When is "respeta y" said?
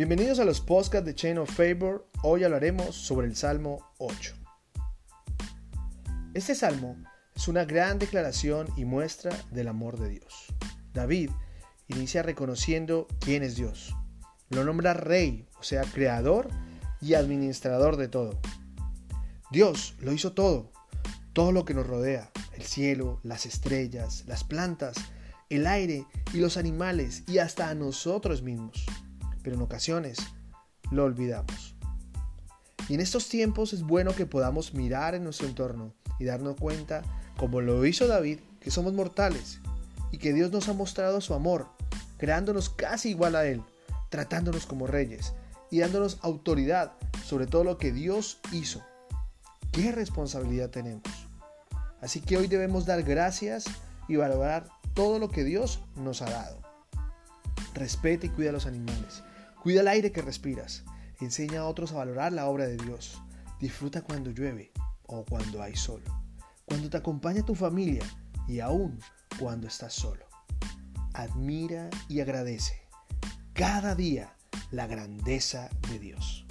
57.74-58.30